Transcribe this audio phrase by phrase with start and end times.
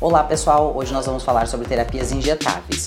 [0.00, 2.86] Olá pessoal, hoje nós vamos falar sobre terapias injetáveis.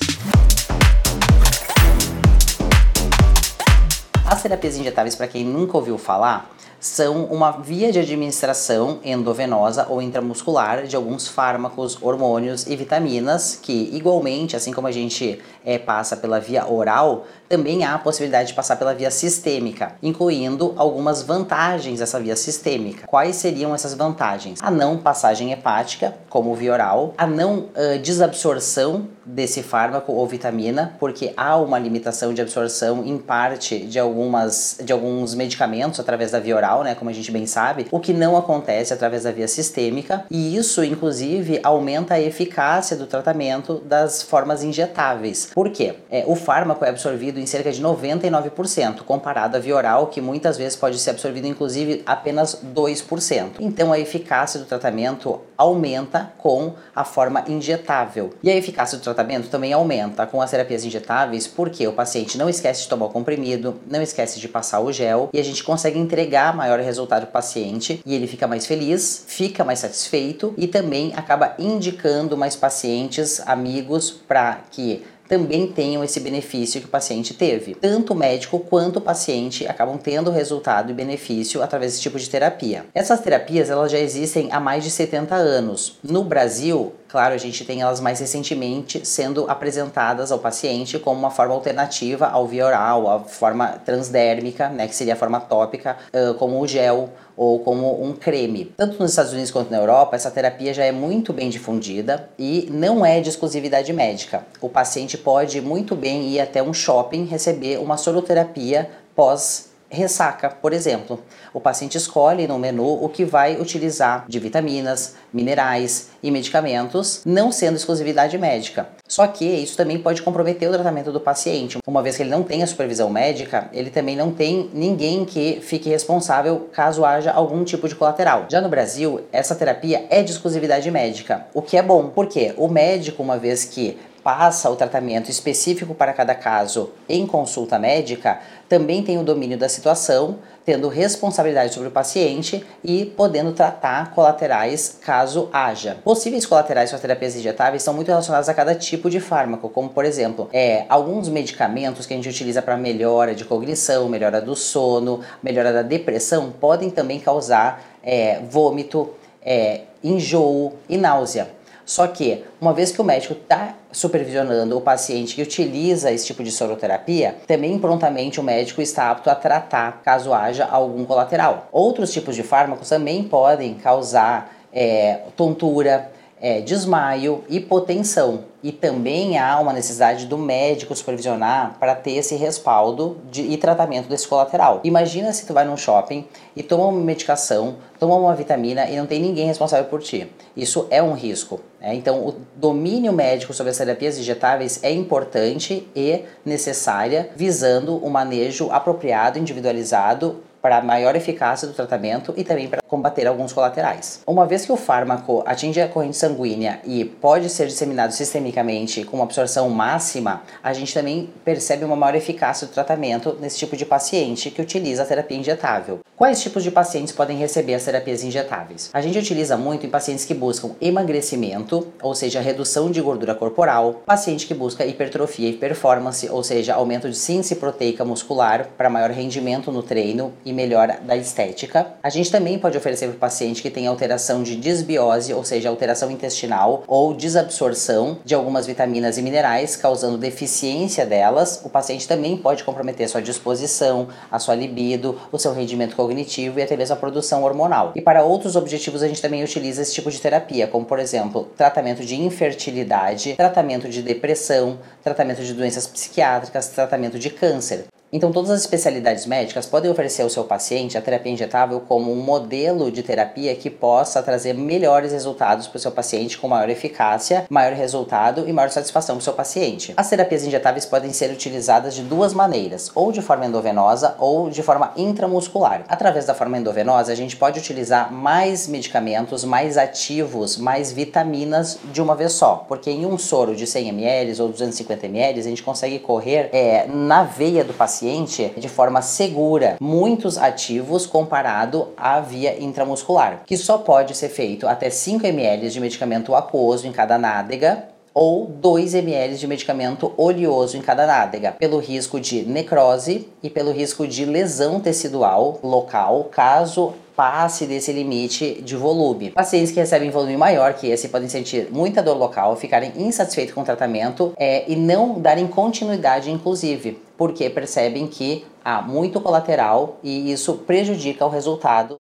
[4.25, 10.01] As terapias injetáveis, para quem nunca ouviu falar, são uma via de administração endovenosa ou
[10.01, 16.15] intramuscular de alguns fármacos, hormônios e vitaminas que, igualmente, assim como a gente é, passa
[16.15, 21.99] pela via oral, também há a possibilidade de passar pela via sistêmica, incluindo algumas vantagens
[21.99, 23.07] dessa via sistêmica.
[23.07, 24.59] Quais seriam essas vantagens?
[24.61, 30.95] A não passagem hepática, como via oral, a não uh, desabsorção desse fármaco ou vitamina,
[30.99, 36.39] porque há uma limitação de absorção em parte de algumas de alguns medicamentos através da
[36.39, 39.47] via oral, né, como a gente bem sabe, o que não acontece através da via
[39.47, 45.49] sistêmica, e isso inclusive aumenta a eficácia do tratamento das formas injetáveis.
[45.53, 45.95] Por quê?
[46.09, 50.57] É, o fármaco é absorvido em cerca de 99%, comparado à via oral, que muitas
[50.57, 53.51] vezes pode ser absorvido inclusive apenas 2%.
[53.59, 58.33] Então a eficácia do tratamento aumenta com a forma injetável.
[58.43, 62.49] E a eficácia do tratamento também aumenta com as terapias injetáveis, porque o paciente não
[62.49, 65.97] esquece de tomar o comprimido, não esquece de passar o gel e a gente consegue
[65.97, 70.67] entregar maior resultado para o paciente e ele fica mais feliz, fica mais satisfeito e
[70.67, 77.33] também acaba indicando mais pacientes, amigos para que também tenham esse benefício que o paciente
[77.33, 77.75] teve.
[77.75, 82.29] Tanto o médico quanto o paciente acabam tendo resultado e benefício através desse tipo de
[82.29, 82.85] terapia.
[82.93, 85.97] Essas terapias elas já existem há mais de 70 anos.
[86.03, 91.31] No Brasil, Claro, a gente tem elas mais recentemente sendo apresentadas ao paciente como uma
[91.31, 95.97] forma alternativa ao via oral, a forma transdérmica, né, que seria a forma tópica,
[96.37, 98.73] como o gel ou como um creme.
[98.75, 102.67] Tanto nos Estados Unidos quanto na Europa, essa terapia já é muito bem difundida e
[102.71, 104.43] não é de exclusividade médica.
[104.59, 110.73] O paciente pode muito bem ir até um shopping receber uma soroterapia pós Ressaca, por
[110.73, 117.21] exemplo, o paciente escolhe no menu o que vai utilizar de vitaminas, minerais e medicamentos,
[117.25, 118.89] não sendo exclusividade médica.
[119.07, 121.77] Só que isso também pode comprometer o tratamento do paciente.
[121.87, 125.59] Uma vez que ele não tem a supervisão médica, ele também não tem ninguém que
[125.61, 128.45] fique responsável caso haja algum tipo de colateral.
[128.49, 132.67] Já no Brasil, essa terapia é de exclusividade médica, o que é bom, porque o
[132.67, 133.97] médico, uma vez que
[134.27, 139.69] passa o tratamento específico para cada caso em consulta médica, também tem o domínio da
[139.69, 145.99] situação, tendo responsabilidade sobre o paciente e podendo tratar colaterais caso haja.
[146.03, 150.03] Possíveis colaterais para terapias injetáveis são muito relacionados a cada tipo de fármaco, como por
[150.03, 155.21] exemplo, é, alguns medicamentos que a gente utiliza para melhora de cognição, melhora do sono,
[155.41, 159.09] melhora da depressão, podem também causar é, vômito,
[159.41, 161.55] é, enjoo e náusea.
[161.87, 166.43] Só que, uma vez que o médico está supervisionando o paciente que utiliza esse tipo
[166.43, 171.69] de soroterapia, também prontamente o médico está apto a tratar caso haja algum colateral.
[171.71, 176.11] Outros tipos de fármacos também podem causar é, tontura,
[176.41, 178.45] é, desmaio, hipotensão.
[178.63, 184.09] E também há uma necessidade do médico supervisionar para ter esse respaldo de, e tratamento
[184.09, 184.81] desse colateral.
[184.83, 189.05] Imagina se tu vai num shopping e toma uma medicação, toma uma vitamina e não
[189.05, 190.29] tem ninguém responsável por ti.
[190.55, 191.61] Isso é um risco.
[191.79, 191.95] Né?
[191.95, 198.69] Então, o domínio médico sobre as terapias injetáveis é importante e necessária, visando o manejo
[198.71, 204.21] apropriado, individualizado para maior eficácia do tratamento e também para combater alguns colaterais.
[204.25, 209.17] Uma vez que o fármaco atinge a corrente sanguínea e pode ser disseminado sistemicamente com
[209.17, 213.85] uma absorção máxima, a gente também percebe uma maior eficácia do tratamento nesse tipo de
[213.85, 215.99] paciente que utiliza a terapia injetável.
[216.17, 218.89] Quais tipos de pacientes podem receber as terapias injetáveis?
[218.91, 224.01] A gente utiliza muito em pacientes que buscam emagrecimento, ou seja, redução de gordura corporal,
[224.03, 229.11] paciente que busca hipertrofia e performance, ou seja, aumento de síntese proteica muscular para maior
[229.11, 231.93] rendimento no treino e melhora da estética.
[232.01, 235.69] A gente também pode oferecer para o paciente que tem alteração de disbiose, ou seja,
[235.69, 241.61] alteração intestinal ou desabsorção de algumas vitaminas e minerais, causando deficiência delas.
[241.63, 246.61] O paciente também pode comprometer sua disposição, a sua libido, o seu rendimento cognitivo e
[246.63, 247.91] até mesmo a produção hormonal.
[247.95, 251.47] E para outros objetivos, a gente também utiliza esse tipo de terapia, como por exemplo,
[251.57, 257.85] tratamento de infertilidade, tratamento de depressão, tratamento de doenças psiquiátricas, tratamento de câncer.
[258.11, 262.21] Então, todas as especialidades médicas podem oferecer ao seu paciente a terapia injetável como um
[262.21, 267.45] modelo de terapia que possa trazer melhores resultados para o seu paciente com maior eficácia,
[267.49, 269.93] maior resultado e maior satisfação para o seu paciente.
[269.97, 274.63] As terapias injetáveis podem ser utilizadas de duas maneiras, ou de forma endovenosa ou de
[274.63, 275.83] forma intramuscular.
[275.89, 282.01] Através da forma endovenosa, a gente pode utilizar mais medicamentos, mais ativos, mais vitaminas de
[282.01, 285.61] uma vez só, porque em um soro de 100 ml ou 250 ml a gente
[285.61, 292.19] consegue correr é, na veia do paciente paciente de forma segura muitos ativos comparado à
[292.19, 297.17] via intramuscular, que só pode ser feito até 5 ml de medicamento aquoso em cada
[297.17, 303.49] nádega ou 2 ml de medicamento oleoso em cada nádega, pelo risco de necrose e
[303.49, 309.31] pelo risco de lesão tecidual local, caso passe desse limite de volume.
[309.31, 313.61] Pacientes que recebem volume maior que esse podem sentir muita dor local, ficarem insatisfeitos com
[313.61, 320.31] o tratamento é, e não darem continuidade, inclusive, porque percebem que há muito colateral e
[320.31, 321.95] isso prejudica o resultado.